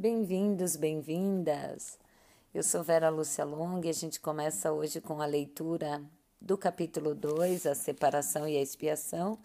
[0.00, 1.98] Bem-vindos, bem-vindas!
[2.54, 6.00] Eu sou Vera Lúcia Long e a gente começa hoje com a leitura
[6.40, 9.36] do capítulo 2, a separação e a expiação.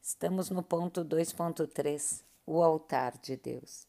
[0.00, 3.86] Estamos no ponto 2.3, o altar de Deus.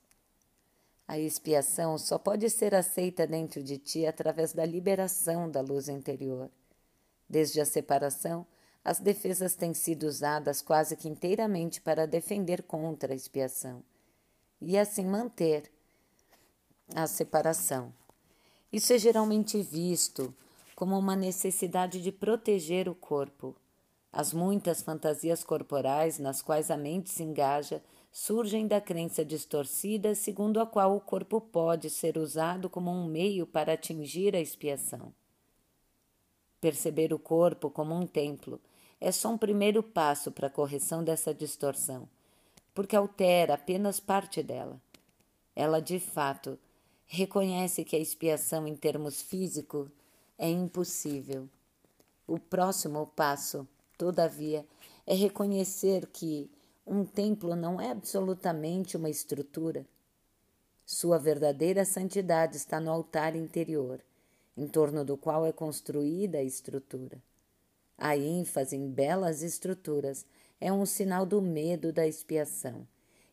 [1.07, 6.51] A expiação só pode ser aceita dentro de ti através da liberação da luz interior.
[7.29, 8.45] Desde a separação,
[8.83, 13.81] as defesas têm sido usadas quase que inteiramente para defender contra a expiação
[14.59, 15.71] e assim manter
[16.95, 17.93] a separação.
[18.71, 20.33] Isso é geralmente visto
[20.75, 23.55] como uma necessidade de proteger o corpo.
[24.11, 27.81] As muitas fantasias corporais nas quais a mente se engaja
[28.11, 33.45] surgem da crença distorcida segundo a qual o corpo pode ser usado como um meio
[33.47, 35.13] para atingir a expiação.
[36.59, 38.59] Perceber o corpo como um templo
[38.99, 42.07] é só um primeiro passo para a correção dessa distorção,
[42.73, 44.79] porque altera apenas parte dela.
[45.55, 46.59] Ela, de fato,
[47.13, 49.89] reconhece que a expiação em termos físicos
[50.37, 51.49] é impossível.
[52.25, 54.65] O próximo passo, todavia,
[55.05, 56.49] é reconhecer que
[56.87, 59.85] um templo não é absolutamente uma estrutura.
[60.85, 63.99] Sua verdadeira santidade está no altar interior,
[64.55, 67.21] em torno do qual é construída a estrutura.
[67.97, 70.25] A ênfase em belas estruturas
[70.61, 72.87] é um sinal do medo da expiação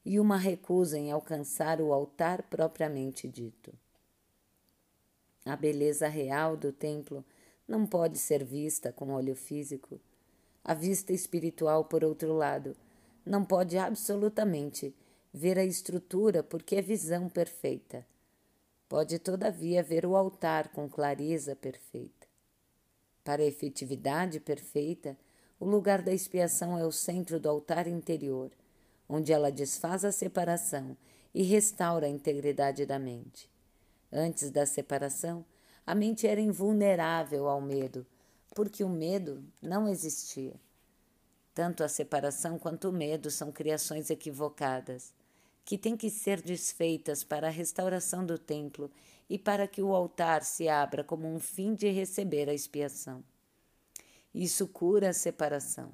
[0.09, 3.75] e uma recusa em alcançar o altar propriamente dito.
[5.45, 7.23] A beleza real do templo
[7.69, 10.01] não pode ser vista com olho físico.
[10.65, 12.75] A vista espiritual, por outro lado,
[13.23, 14.95] não pode absolutamente
[15.31, 18.07] ver a estrutura porque é visão perfeita.
[18.89, 22.27] Pode, todavia, ver o altar com clareza perfeita.
[23.23, 25.19] Para a efetividade perfeita,
[25.61, 28.51] o lugar da expiação é o centro do altar interior
[29.09, 30.97] onde ela desfaz a separação
[31.35, 33.51] e restaura a integridade da mente.
[34.13, 35.45] Antes da separação,
[35.87, 38.07] a mente era invulnerável ao medo,
[38.55, 40.55] porque o medo não existia.
[41.55, 45.15] Tanto a separação quanto o medo são criações equivocadas,
[45.65, 48.91] que têm que ser desfeitas para a restauração do templo
[49.29, 53.23] e para que o altar se abra como um fim de receber a expiação.
[54.35, 55.93] Isso cura a separação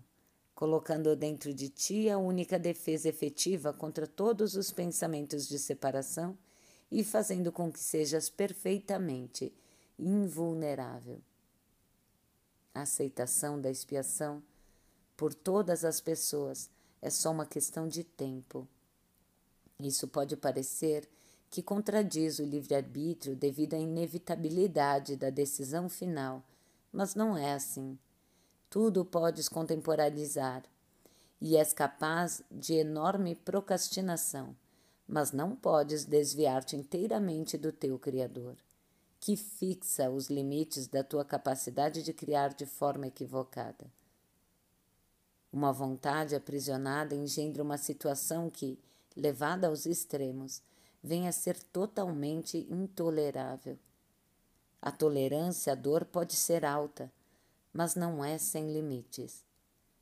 [0.55, 6.39] colocando dentro de ti a única defesa efetiva contra todos os pensamentos de separação
[6.91, 9.53] e fazendo com que sejas perfeitamente
[9.99, 11.21] invulnerável.
[12.73, 14.43] A aceitação da expiação
[15.17, 16.71] por todas as pessoas
[17.03, 18.67] é só uma questão de tempo.
[19.81, 21.09] Isso pode parecer
[21.51, 26.45] que contradiz o livre-arbítrio devido à inevitabilidade da decisão final,
[26.93, 27.99] mas não é assim
[28.75, 30.65] tudo podes contemporaneizar
[31.41, 34.53] e és capaz de enorme procrastinação,
[35.07, 38.57] mas não podes desviar-te inteiramente do teu Criador,
[39.21, 43.87] que fixa os limites da tua capacidade de criar de forma equivocada.
[45.53, 48.77] Uma vontade aprisionada engendra uma situação que,
[49.17, 50.61] levada aos extremos,
[51.01, 53.79] vem a ser totalmente intolerável.
[54.83, 57.09] A tolerância à dor pode ser alta,
[57.75, 59.45] mas não é sem limites.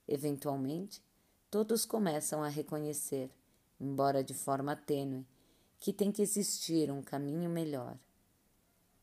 [0.06, 1.02] Eventualmente,
[1.50, 3.30] todos começam a reconhecer,
[3.80, 5.26] embora de forma tênue,
[5.80, 7.98] que tem que existir um caminho melhor.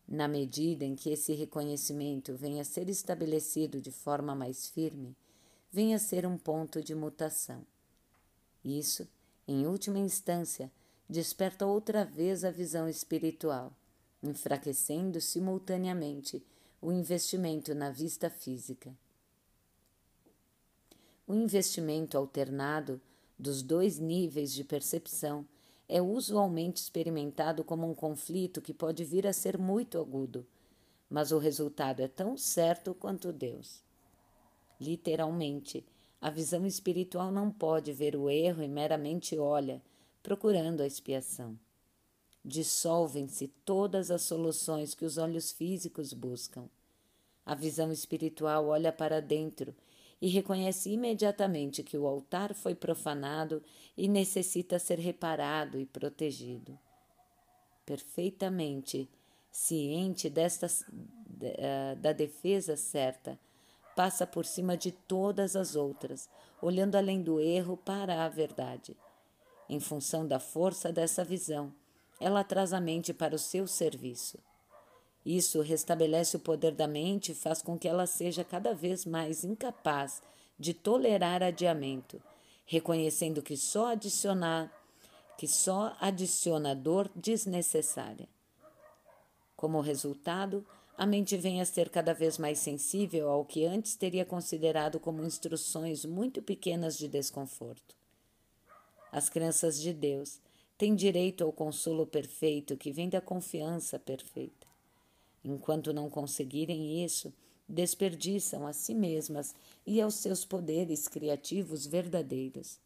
[0.08, 5.16] Na medida em que esse reconhecimento venha a ser estabelecido de forma mais firme,
[5.72, 7.66] venha a ser um ponto de mutação.
[8.64, 9.08] Isso,
[9.48, 10.72] em última instância,
[11.10, 13.74] desperta outra vez a visão espiritual,
[14.22, 16.44] enfraquecendo simultaneamente
[16.82, 18.96] o investimento na vista física.
[21.28, 23.02] O investimento alternado
[23.38, 25.46] dos dois níveis de percepção
[25.88, 30.48] é usualmente experimentado como um conflito que pode vir a ser muito agudo,
[31.10, 33.84] mas o resultado é tão certo quanto Deus.
[34.80, 35.86] Literalmente,
[36.22, 39.82] a visão espiritual não pode ver o erro e meramente olha,
[40.24, 41.60] procurando a expiação
[42.44, 46.70] dissolvem-se todas as soluções que os olhos físicos buscam.
[47.46, 49.76] A visão espiritual olha para dentro
[50.22, 53.64] e reconhece imediatamente que o altar foi profanado
[53.98, 56.78] e necessita ser reparado e protegido.
[57.86, 59.10] Perfeitamente
[59.52, 60.68] ciente desta,
[61.42, 63.40] eh, da defesa certa,
[63.96, 66.30] passa por cima de todas as outras,
[66.62, 68.96] olhando além do erro para a verdade.
[69.68, 71.74] Em função da força dessa visão,
[72.20, 74.38] ela traz a mente para o seu serviço.
[75.26, 79.44] Isso restabelece o poder da mente e faz com que ela seja cada vez mais
[79.44, 80.22] incapaz
[80.58, 82.22] de tolerar adiamento,
[82.66, 84.72] reconhecendo que só adicionar
[85.40, 88.28] que só adiciona dor desnecessária.
[89.56, 90.66] Como resultado,
[90.98, 95.24] a mente vem a ser cada vez mais sensível ao que antes teria considerado como
[95.24, 97.96] instruções muito pequenas de desconforto.
[99.14, 100.42] As crianças de Deus
[100.80, 104.66] têm direito ao consolo perfeito que vem da confiança perfeita.
[105.44, 107.32] Enquanto não conseguirem isso,
[107.68, 109.54] desperdiçam a si mesmas
[109.86, 112.80] e aos seus poderes criativos verdadeiros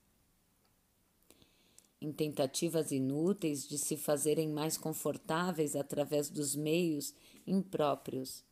[2.04, 7.14] em tentativas inúteis de se fazerem mais confortáveis através dos meios
[7.48, 8.44] impróprios.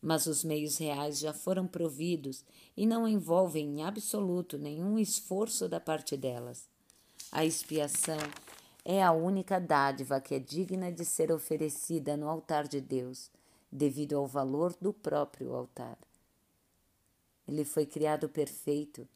[0.00, 2.42] Mas os meios reais já foram providos
[2.74, 6.66] e não envolvem em absoluto nenhum esforço da parte delas.
[7.30, 8.16] A expiação
[8.90, 13.30] é a única dádiva que é digna de ser oferecida no altar de Deus,
[13.70, 15.98] devido ao valor do próprio altar.
[17.46, 19.06] Ele foi criado perfeito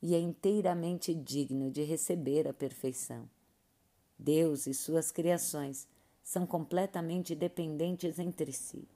[0.00, 3.28] e é inteiramente digno de receber a perfeição.
[4.16, 5.88] Deus e suas criações
[6.22, 8.86] são completamente dependentes entre si.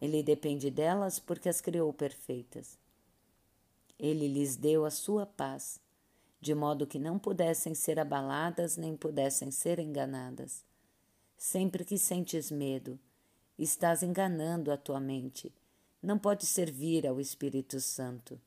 [0.00, 2.78] Ele depende delas porque as criou perfeitas.
[3.98, 5.80] Ele lhes deu a sua paz,
[6.40, 10.64] de modo que não pudessem ser abaladas nem pudessem ser enganadas.
[11.36, 12.98] Sempre que sentes medo,
[13.58, 15.52] estás enganando a tua mente.
[16.02, 18.40] Não pode servir ao Espírito Santo.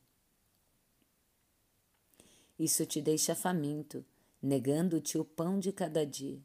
[2.58, 4.04] Isso te deixa faminto,
[4.42, 6.40] negando-te o pão de cada dia.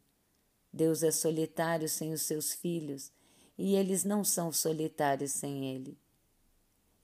[0.71, 3.11] Deus é solitário sem os seus filhos
[3.57, 5.97] e eles não são solitários sem Ele.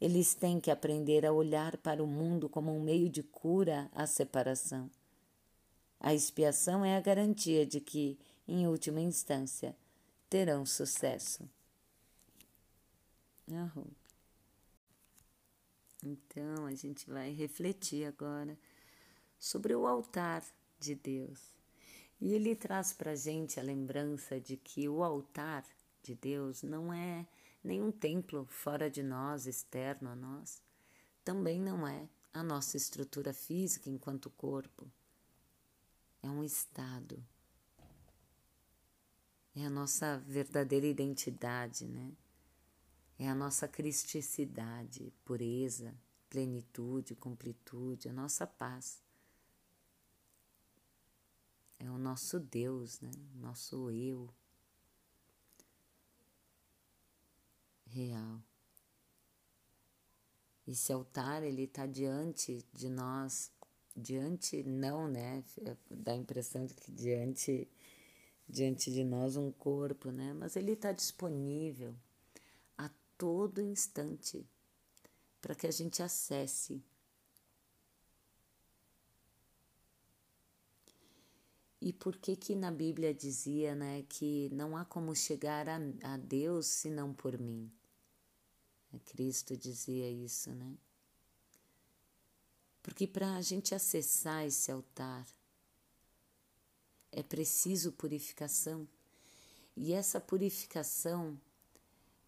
[0.02, 4.08] Eles têm que aprender a olhar para o mundo como um meio de cura à
[4.08, 4.90] separação.
[6.00, 8.18] A expiação é a garantia de que,
[8.48, 9.78] em última instância,
[10.28, 11.48] terão sucesso.
[16.04, 18.58] Então, a gente vai refletir agora
[19.38, 20.44] sobre o altar
[20.80, 21.40] de Deus.
[22.20, 25.64] E ele traz para a gente a lembrança de que o altar
[26.02, 27.28] de Deus não é
[27.64, 30.62] nenhum templo fora de nós, externo a nós.
[31.24, 34.90] Também não é a nossa estrutura física enquanto corpo.
[36.22, 37.24] É um estado.
[39.56, 42.12] É a nossa verdadeira identidade, né?
[43.20, 45.94] É a nossa cristicidade, pureza,
[46.30, 49.02] plenitude, completude, a nossa paz
[51.86, 53.12] é o nosso Deus, né?
[53.36, 54.30] Nosso eu
[57.94, 58.42] real.
[60.68, 63.52] Esse altar ele está diante de nós,
[63.96, 65.44] diante não, né?
[65.90, 67.68] Dá a impressão de que diante
[68.48, 70.34] diante de nós um corpo, né?
[70.34, 71.96] Mas ele está disponível
[72.78, 74.46] a todo instante
[75.42, 76.84] para que a gente acesse
[81.84, 86.18] E por que que na Bíblia dizia, né, que não há como chegar a, a
[86.18, 87.72] Deus senão por mim?
[88.94, 90.78] É, Cristo dizia isso, né?
[92.82, 95.26] Porque para a gente acessar esse altar
[97.12, 98.88] é preciso purificação.
[99.76, 101.40] E essa purificação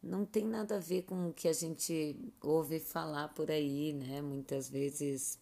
[0.01, 4.21] não tem nada a ver com o que a gente ouve falar por aí, né?
[4.21, 5.39] Muitas vezes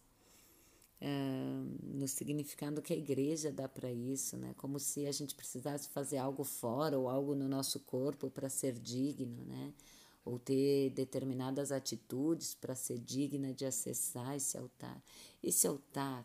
[1.82, 4.54] no significado que a igreja dá para isso, né?
[4.56, 8.74] Como se a gente precisasse fazer algo fora ou algo no nosso corpo para ser
[8.78, 9.72] digno, né?
[10.24, 15.02] Ou ter determinadas atitudes para ser digna de acessar esse altar.
[15.42, 16.24] Esse altar,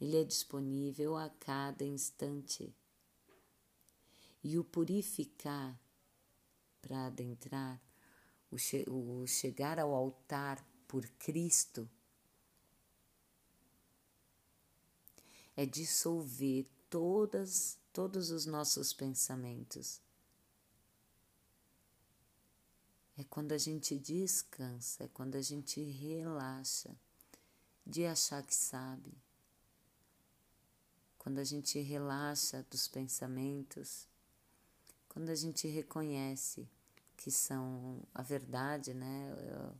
[0.00, 2.74] ele é disponível a cada instante.
[4.42, 5.78] E o purificar
[6.80, 7.82] para adentrar,
[8.50, 11.88] o, che o chegar ao altar por Cristo,
[15.56, 20.00] é dissolver todas, todos os nossos pensamentos.
[23.18, 26.94] É quando a gente descansa, é quando a gente relaxa
[27.86, 29.12] de achar que sabe.
[31.18, 34.06] Quando a gente relaxa dos pensamentos,
[35.08, 36.68] quando a gente reconhece
[37.16, 39.32] que são a verdade, né?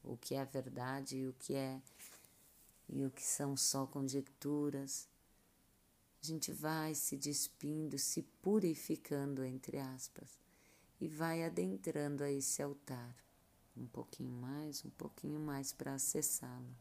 [0.02, 1.80] O que é a verdade e o que é
[2.88, 5.08] e o que são só conjecturas
[6.22, 10.28] a gente vai se despindo, se purificando, entre aspas,
[11.00, 13.25] e vai adentrando a esse altar.
[13.76, 16.74] Um pouquinho mais, um pouquinho mais para acessá-lo.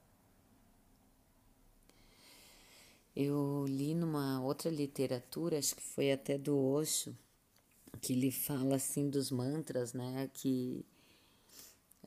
[3.15, 7.17] Eu li numa outra literatura, acho que foi até do Osho,
[8.01, 10.29] que ele fala assim dos mantras, né?
[10.33, 10.85] Que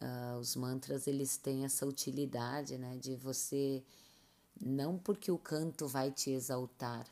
[0.01, 2.97] uh, os mantras eles têm essa utilidade, né?
[2.97, 3.83] De você
[4.61, 7.07] não porque o canto vai te exaltar,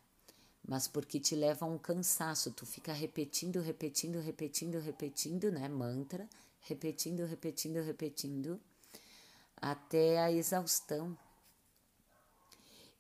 [0.67, 2.51] mas porque te leva a um cansaço.
[2.51, 5.69] Tu fica repetindo, repetindo, repetindo, repetindo, né?
[5.69, 6.29] Mantra,
[6.67, 8.61] repetindo, repetindo, repetindo,
[9.57, 11.17] até a exaustão.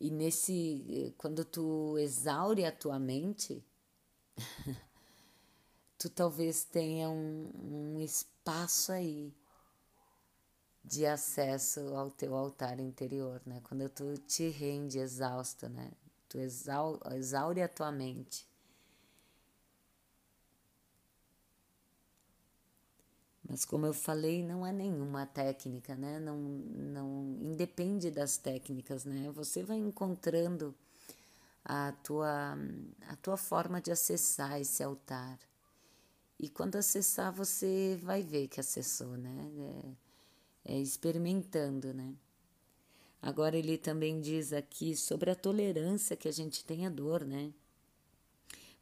[0.00, 3.64] E nesse, quando tu exaure a tua mente,
[5.98, 7.50] tu talvez tenha um,
[7.96, 9.34] um espaço aí
[10.84, 13.60] de acesso ao teu altar interior, né?
[13.64, 15.90] Quando tu te rende exausto, né?
[16.28, 18.46] Tu exau exaure a tua mente.
[23.48, 26.18] Mas como eu falei, não é nenhuma técnica, né?
[26.18, 29.30] Não, não independe das técnicas, né?
[29.32, 30.74] Você vai encontrando
[31.64, 32.56] a tua,
[33.08, 35.38] a tua forma de acessar esse altar.
[36.38, 39.50] E quando acessar, você vai ver que acessou, né?
[40.64, 42.14] É, é experimentando, né?
[43.22, 47.52] Agora ele também diz aqui sobre a tolerância que a gente tem à dor, né?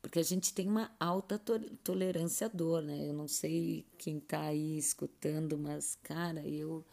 [0.04, 3.08] Porque a gente tem uma alta to tolerância à dor, né?
[3.08, 6.84] Eu não sei quem tá aí escutando, mas cara, eu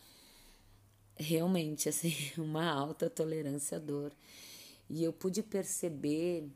[1.18, 4.14] realmente assim, uma alta tolerância à dor.
[4.90, 6.50] E eu pude perceber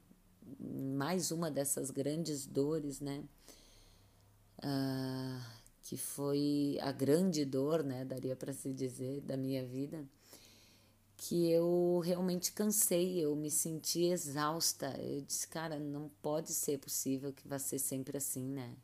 [0.62, 3.26] mais uma dessas grandes dores, né?
[4.64, 8.06] Ah, que foi a grande dor, né?
[8.06, 10.08] Daria para se dizer da minha vida
[11.18, 14.96] que eu realmente cansei, eu me senti exausta.
[15.02, 18.76] Eu disse, cara, não pode ser possível que vá ser sempre assim, né?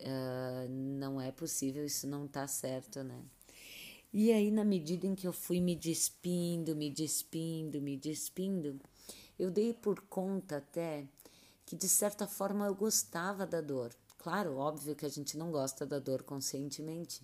[0.00, 3.22] Uh, não é possível, isso não tá certo, né?
[4.12, 8.80] E aí, na medida em que eu fui me despindo, me despindo, me despindo,
[9.38, 11.06] eu dei por conta até
[11.64, 13.94] que de certa forma eu gostava da dor.
[14.18, 17.22] Claro, óbvio que a gente não gosta da dor conscientemente,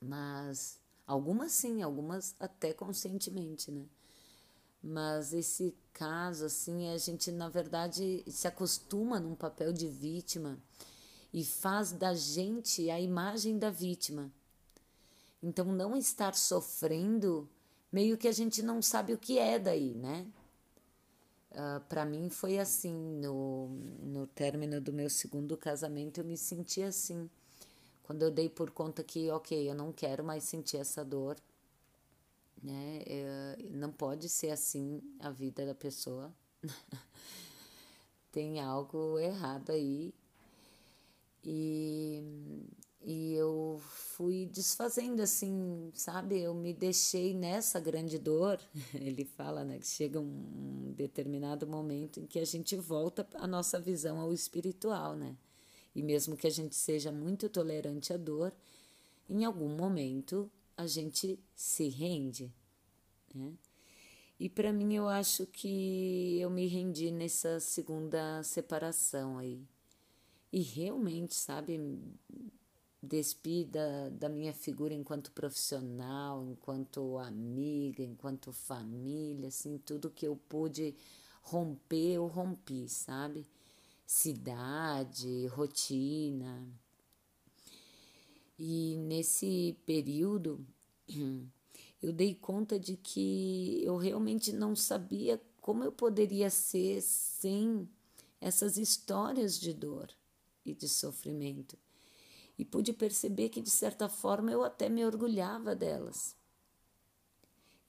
[0.00, 0.79] mas
[1.10, 3.84] Algumas sim, algumas até conscientemente, né?
[4.80, 10.56] Mas esse caso, assim, a gente na verdade se acostuma num papel de vítima
[11.34, 14.30] e faz da gente a imagem da vítima.
[15.42, 17.48] Então, não estar sofrendo,
[17.90, 20.28] meio que a gente não sabe o que é daí, né?
[21.50, 23.66] Uh, ah, para mim foi assim, no,
[24.00, 27.28] no término do meu segundo casamento, eu me senti assim.
[28.02, 31.36] Quando eu dei por conta que, ok, eu não quero mais sentir essa dor,
[32.62, 33.02] né?
[33.06, 36.32] É, não pode ser assim a vida da pessoa.
[38.32, 40.12] Tem algo errado aí.
[41.44, 42.22] E,
[43.02, 46.38] e eu fui desfazendo assim, sabe?
[46.40, 48.60] Eu me deixei nessa grande dor.
[48.94, 53.80] Ele fala, né, que chega um determinado momento em que a gente volta a nossa
[53.80, 55.36] visão ao espiritual, né?
[56.00, 58.54] E mesmo que a gente seja muito tolerante à dor,
[59.28, 62.50] em algum momento a gente se rende,
[63.34, 63.52] né?
[64.38, 69.62] E para mim eu acho que eu me rendi nessa segunda separação aí.
[70.50, 71.78] E realmente, sabe,
[73.02, 80.34] despi da, da minha figura enquanto profissional, enquanto amiga, enquanto família, assim, tudo que eu
[80.48, 80.94] pude
[81.42, 83.46] romper, eu rompi, sabe?
[84.10, 86.66] Cidade, rotina.
[88.58, 90.66] E nesse período
[92.02, 97.88] eu dei conta de que eu realmente não sabia como eu poderia ser sem
[98.40, 100.10] essas histórias de dor
[100.66, 101.78] e de sofrimento.
[102.58, 106.34] E pude perceber que, de certa forma, eu até me orgulhava delas.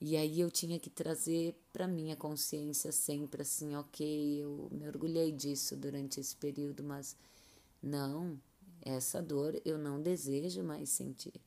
[0.04, 5.30] E aí eu tinha que trazer para minha consciência sempre assim, ok, eu me orgulhei
[5.30, 7.16] disso durante esse período, mas
[7.80, 8.36] não,
[8.80, 11.40] essa dor eu não desejo mais sentir.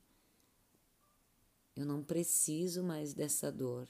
[1.76, 3.86] Eu não preciso mais dessa dor.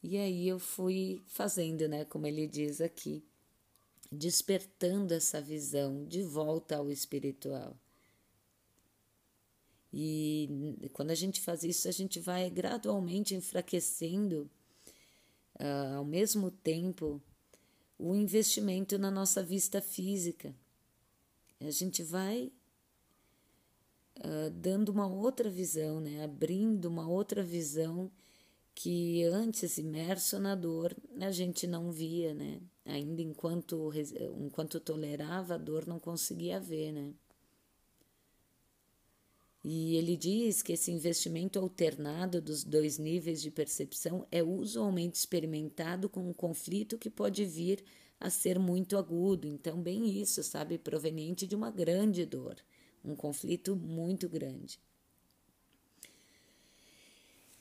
[0.00, 3.20] E aí eu fui fazendo, né, como ele diz aqui,
[4.12, 7.76] despertando essa visão de volta ao espiritual.
[9.98, 14.46] E quando a gente faz isso, a gente vai gradualmente enfraquecendo,
[15.58, 17.18] uh, ao mesmo tempo,
[17.98, 20.54] o investimento na nossa vista física.
[21.58, 22.52] A gente vai
[24.18, 26.22] uh, dando uma outra visão, né?
[26.22, 28.12] abrindo uma outra visão
[28.74, 32.60] que antes, imerso na dor, a gente não via, né?
[32.84, 33.90] Ainda enquanto,
[34.36, 37.14] enquanto tolerava a dor, não conseguia ver, né?
[39.68, 46.08] E ele diz que esse investimento alternado dos dois níveis de percepção é usualmente experimentado
[46.08, 47.82] com um conflito que pode vir
[48.20, 49.48] a ser muito agudo.
[49.48, 50.78] Então, bem isso, sabe?
[50.78, 52.54] Proveniente de uma grande dor,
[53.04, 54.78] um conflito muito grande.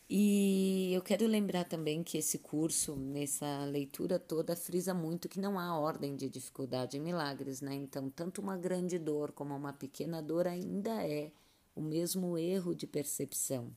[0.07, 5.57] E eu quero lembrar também que esse curso, nessa leitura toda, frisa muito que não
[5.57, 7.73] há ordem de dificuldade em milagres, né?
[7.73, 11.31] Então, tanto uma grande dor como uma pequena dor ainda é
[11.75, 13.75] o mesmo erro de percepção.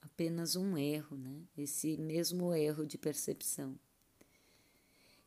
[0.00, 1.42] Apenas um erro, né?
[1.56, 3.78] Esse mesmo erro de percepção.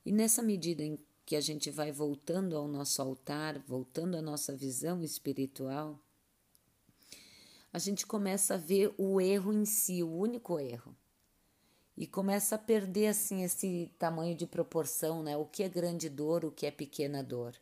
[0.05, 4.55] E nessa medida em que a gente vai voltando ao nosso altar, voltando à nossa
[4.55, 5.99] visão espiritual,
[7.73, 10.95] a gente começa a ver o erro em si, o único erro.
[11.97, 15.35] E começa a perder assim esse tamanho de proporção, né?
[15.37, 17.55] O que é grande dor, o que é pequena dor.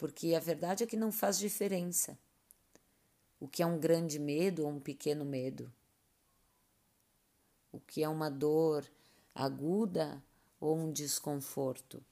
[0.00, 2.18] Porque a verdade é que não faz diferença.
[3.38, 5.70] O que é um grande medo ou um pequeno medo.
[7.70, 8.90] O que é uma dor
[9.34, 10.24] aguda
[10.58, 12.02] ou um desconforto.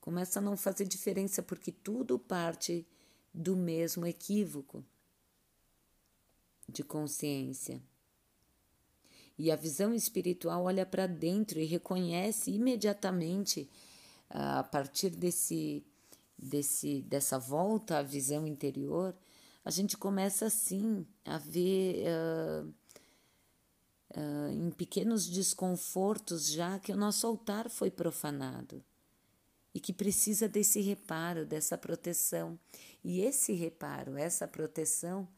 [0.00, 2.86] Começa a não fazer diferença porque tudo parte
[3.34, 4.84] do mesmo equívoco
[6.68, 7.82] de consciência.
[9.36, 13.68] E a visão espiritual olha para dentro e reconhece imediatamente,
[14.30, 15.84] a partir desse,
[16.38, 19.14] desse, dessa volta à visão interior,
[19.64, 22.74] a gente começa assim a ver uh,
[24.16, 28.84] uh, em pequenos desconfortos já que o nosso altar foi profanado
[29.74, 32.58] e que precisa desse reparo, dessa proteção.
[33.04, 35.28] E esse reparo, essa proteção,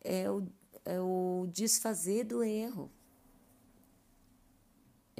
[0.00, 0.44] é o,
[0.84, 2.90] é o desfazer do erro.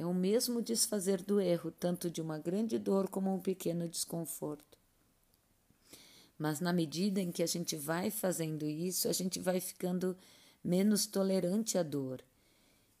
[0.03, 4.77] É o mesmo desfazer do erro, tanto de uma grande dor como um pequeno desconforto.
[6.37, 10.17] Mas na medida em que a gente vai fazendo isso, a gente vai ficando
[10.61, 12.21] menos tolerante à dor.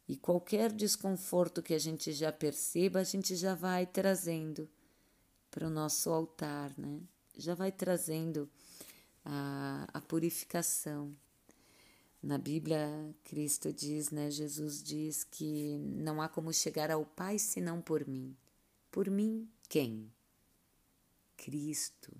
[0.07, 4.69] E qualquer desconforto que a gente já perceba, a gente já vai trazendo
[5.51, 7.01] para o nosso altar, né?
[7.37, 8.49] Já vai trazendo
[9.25, 11.13] a, a purificação.
[12.23, 14.31] Na Bíblia, Cristo diz, né?
[14.31, 18.33] Jesus diz que não há como chegar ao Pai senão por mim.
[18.89, 20.09] Por mim, quem?
[21.35, 22.15] Cristo.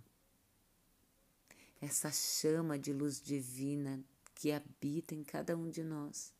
[1.79, 4.03] Essa chama de luz divina
[4.35, 6.33] que habita em cada um de nós.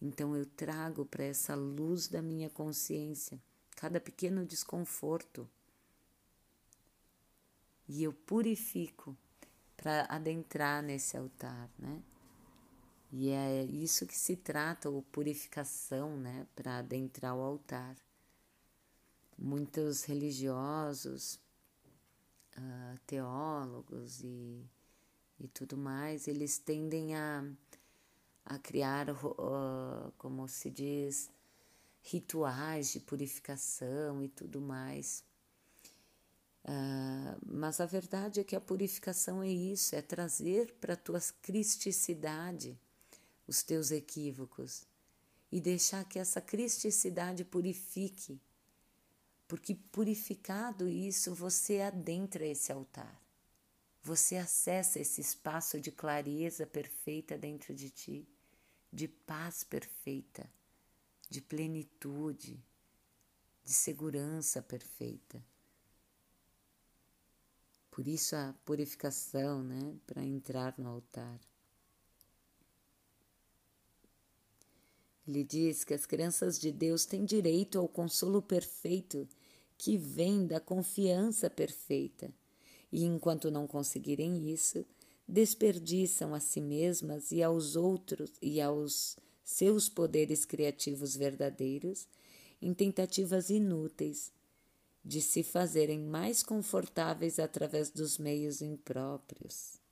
[0.00, 3.38] Então eu trago para essa luz da minha consciência
[3.76, 5.46] cada pequeno desconforto
[7.86, 9.14] e eu purifico
[9.76, 12.02] para adentrar nesse altar, né?
[13.18, 17.96] E é isso que se trata, ou purificação, né, para adentrar o altar.
[19.38, 21.40] Muitos religiosos,
[22.58, 24.62] uh, teólogos e,
[25.40, 27.42] e tudo mais, eles tendem a,
[28.44, 31.30] a criar, uh, como se diz,
[32.02, 35.24] rituais de purificação e tudo mais.
[36.66, 41.20] Uh, mas a verdade é que a purificação é isso, é trazer para a tua
[41.40, 42.78] cristicidade
[43.46, 44.86] os teus equívocos
[45.50, 48.40] e deixar que essa cristicidade purifique,
[49.46, 53.22] porque purificado isso, você adentra esse altar.
[54.02, 58.28] Você acessa esse espaço de clareza perfeita dentro de ti,
[58.92, 60.48] de paz perfeita,
[61.28, 62.62] de plenitude,
[63.64, 65.44] de segurança perfeita.
[67.90, 71.40] Por isso a purificação, né, para entrar no altar.
[75.26, 79.26] Ele diz que as crianças de Deus têm direito ao consolo perfeito
[79.76, 82.30] que vem da confiança perfeita.
[82.92, 84.86] E enquanto não conseguirem isso,
[85.26, 92.06] desperdiçam a si mesmas e aos outros e aos seus poderes criativos verdadeiros
[92.62, 94.32] em tentativas inúteis
[95.04, 99.85] de se fazerem mais confortáveis através dos meios impróprios.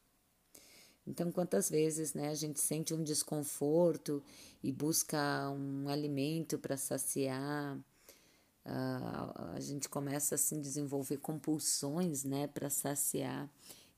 [1.07, 4.23] Então, quantas vezes né, a gente sente um desconforto
[4.63, 12.47] e busca um alimento para saciar, uh, a gente começa assim a desenvolver compulsões né,
[12.47, 13.51] para saciar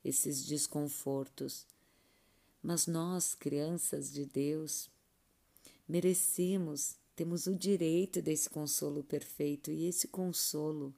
[0.03, 1.65] esses desconfortos.
[2.61, 4.89] Mas nós, crianças de Deus,
[5.87, 10.93] merecemos, temos o direito desse consolo perfeito e esse consolo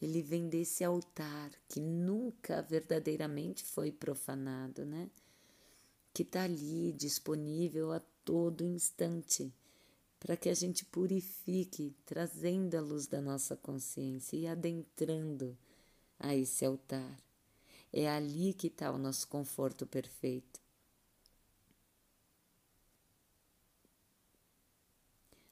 [0.00, 5.10] ele vem desse altar que nunca verdadeiramente foi profanado, né?
[6.14, 9.52] Que está ali disponível a todo instante
[10.20, 15.58] para que a gente purifique, trazendo a luz da nossa consciência e adentrando
[16.18, 17.20] a esse altar.
[17.92, 20.62] É ali que está o nosso conforto perfeito.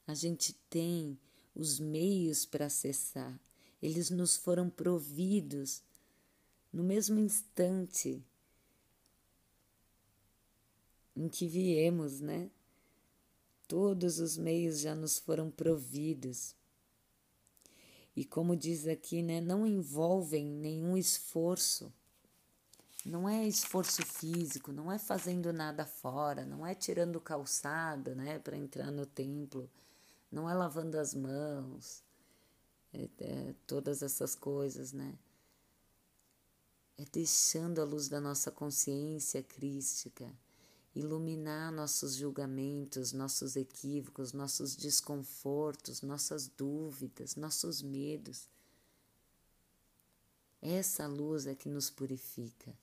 [0.07, 1.19] A gente tem
[1.53, 3.39] os meios para acessar,
[3.81, 5.83] eles nos foram providos
[6.71, 8.25] no mesmo instante
[11.15, 12.49] em que viemos, né?
[13.67, 16.55] Todos os meios já nos foram providos.
[18.15, 21.91] E como diz aqui, né, não envolvem nenhum esforço.
[23.05, 28.55] Não é esforço físico, não é fazendo nada fora, não é tirando calçado, né, para
[28.55, 29.69] entrar no templo,
[30.31, 32.01] não é lavando as mãos,
[32.93, 35.15] é, é, todas essas coisas, né?
[36.97, 40.31] É deixando a luz da nossa consciência crística
[40.95, 48.47] iluminar nossos julgamentos, nossos equívocos, nossos desconfortos, nossas dúvidas, nossos medos.
[50.61, 52.73] Essa luz é que nos purifica.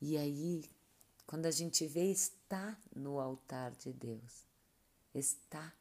[0.00, 0.64] E aí,
[1.26, 4.44] quando a gente vê, está no altar de Deus.
[5.14, 5.72] Está.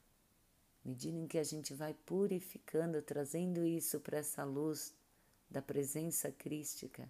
[0.86, 4.94] Medida em que a gente vai purificando, trazendo isso para essa luz
[5.50, 7.10] da presença crística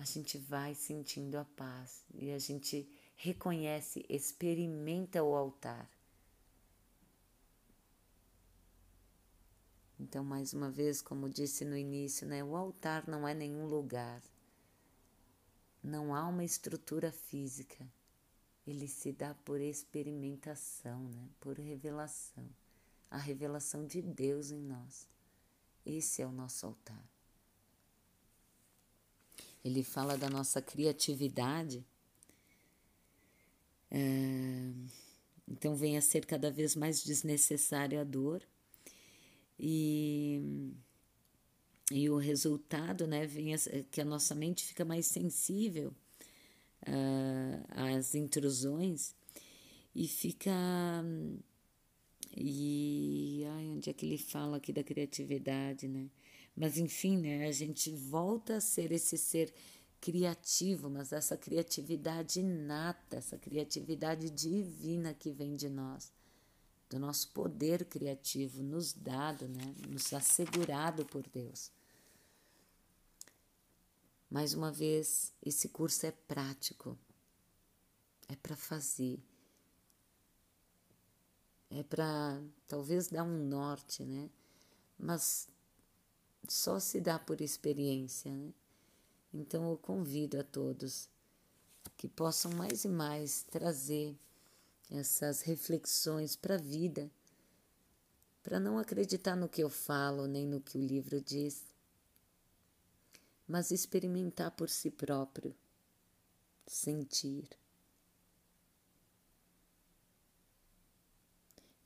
[0.00, 5.86] a gente vai sentindo a paz e a gente reconhece, experimenta o altar.
[9.98, 14.22] Então, mais uma vez, como disse no início, né, o altar não é nenhum lugar,
[15.82, 17.86] não há uma estrutura física,
[18.66, 22.48] ele se dá por experimentação, né, por revelação,
[23.10, 25.06] a revelação de Deus em nós.
[25.84, 27.19] Esse é o nosso altar
[29.64, 31.84] ele fala da nossa criatividade.
[33.90, 34.70] É,
[35.48, 38.42] então vem a ser cada vez mais desnecessária a dor
[39.58, 40.72] e,
[41.90, 43.58] e o resultado né, vem a,
[43.90, 45.92] que a nossa mente fica mais sensível
[46.86, 49.14] uh, às intrusões
[49.94, 50.52] e fica
[52.36, 56.08] e ai, onde é que ele fala aqui da criatividade, né?
[56.60, 59.50] Mas enfim, né, a gente volta a ser esse ser
[59.98, 66.12] criativo, mas essa criatividade inata, essa criatividade divina que vem de nós,
[66.90, 71.72] do nosso poder criativo nos dado, né, nos assegurado por Deus.
[74.30, 76.94] Mais uma vez, esse curso é prático,
[78.28, 79.18] é para fazer,
[81.70, 84.28] é para talvez dar um norte, né?
[84.98, 85.48] Mas
[86.48, 88.30] só se dá por experiência.
[88.30, 88.52] Né?
[89.32, 91.08] Então eu convido a todos
[91.96, 94.16] que possam mais e mais trazer
[94.90, 97.10] essas reflexões para a vida,
[98.42, 101.62] para não acreditar no que eu falo nem no que o livro diz,
[103.46, 105.54] mas experimentar por si próprio,
[106.66, 107.48] sentir.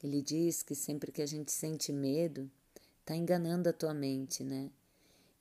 [0.02, 2.50] Ele diz que sempre que a gente sente medo,
[3.04, 4.70] está enganando a tua mente, né?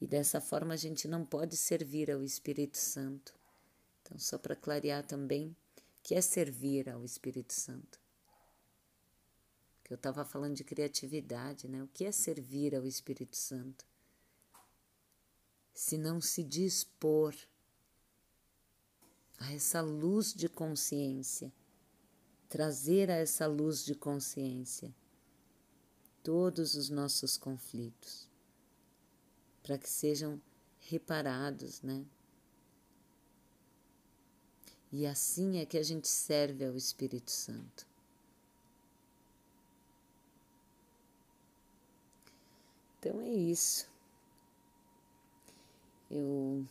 [0.02, 3.34] E dessa forma a gente não pode servir ao Espírito Santo.
[4.02, 5.56] Então, só para clarear também,
[6.04, 8.02] que é servir ao Espírito Santo?
[9.82, 11.82] Que eu estava falando de criatividade, né?
[11.82, 13.86] O que é servir ao Espírito Santo?
[15.74, 17.34] Se não se dispor
[19.40, 21.52] a essa luz de consciência,
[22.50, 24.94] trazer a essa luz de consciência
[26.24, 28.28] todos os nossos conflitos,
[29.62, 30.42] para que sejam
[30.80, 32.06] reparados, né?
[34.92, 37.86] E assim é que a gente serve ao Espírito Santo.
[43.00, 43.92] Então é isso.
[46.10, 46.66] Eu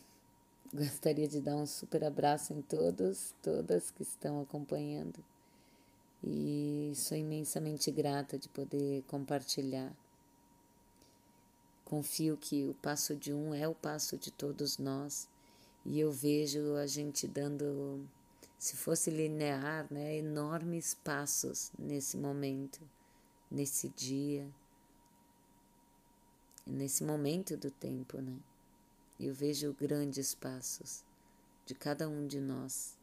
[0.72, 5.22] gostaria de dar um super abraço em todos, todas que estão acompanhando
[6.24, 9.92] e sou imensamente grata de poder compartilhar.
[11.84, 15.28] Confio que o passo de um é o passo de todos nós
[15.84, 18.08] e eu vejo a gente dando,
[18.58, 22.80] se fosse linear, né, enormes passos nesse momento,
[23.50, 24.48] nesse dia,
[26.66, 28.38] nesse momento do tempo, né?
[29.18, 31.04] Eu vejo grandes passos
[31.66, 32.96] de cada um de nós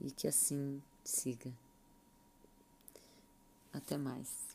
[0.00, 1.52] e que assim siga.
[3.74, 4.53] Até mais.